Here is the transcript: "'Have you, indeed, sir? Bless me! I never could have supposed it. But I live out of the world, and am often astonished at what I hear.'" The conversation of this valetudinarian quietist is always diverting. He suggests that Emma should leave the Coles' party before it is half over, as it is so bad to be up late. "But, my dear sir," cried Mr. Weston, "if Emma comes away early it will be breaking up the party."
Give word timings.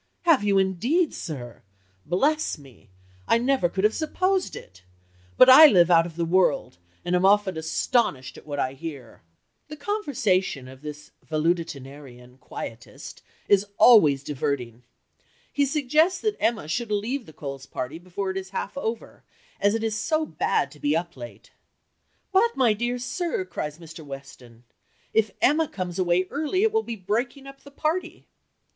"'Have 0.23 0.43
you, 0.43 0.57
indeed, 0.57 1.13
sir? 1.13 1.61
Bless 2.07 2.57
me! 2.57 2.89
I 3.27 3.37
never 3.37 3.69
could 3.69 3.83
have 3.83 3.93
supposed 3.93 4.55
it. 4.55 4.81
But 5.37 5.47
I 5.47 5.67
live 5.67 5.91
out 5.91 6.07
of 6.07 6.15
the 6.15 6.25
world, 6.25 6.79
and 7.05 7.15
am 7.15 7.23
often 7.23 7.55
astonished 7.55 8.35
at 8.35 8.47
what 8.47 8.57
I 8.57 8.73
hear.'" 8.73 9.21
The 9.67 9.77
conversation 9.77 10.67
of 10.67 10.81
this 10.81 11.11
valetudinarian 11.23 12.39
quietist 12.39 13.21
is 13.47 13.67
always 13.77 14.23
diverting. 14.23 14.81
He 15.53 15.67
suggests 15.67 16.19
that 16.21 16.35
Emma 16.39 16.67
should 16.67 16.91
leave 16.91 17.27
the 17.27 17.31
Coles' 17.33 17.67
party 17.67 17.99
before 17.99 18.31
it 18.31 18.37
is 18.37 18.49
half 18.49 18.75
over, 18.75 19.23
as 19.59 19.75
it 19.75 19.83
is 19.83 19.95
so 19.95 20.25
bad 20.25 20.71
to 20.71 20.79
be 20.79 20.97
up 20.97 21.15
late. 21.15 21.51
"But, 22.31 22.57
my 22.57 22.73
dear 22.73 22.97
sir," 22.97 23.45
cried 23.45 23.73
Mr. 23.75 24.03
Weston, 24.03 24.63
"if 25.13 25.29
Emma 25.43 25.67
comes 25.67 25.99
away 25.99 26.25
early 26.31 26.63
it 26.63 26.71
will 26.71 26.81
be 26.81 26.95
breaking 26.95 27.45
up 27.45 27.61
the 27.61 27.69
party." 27.69 28.25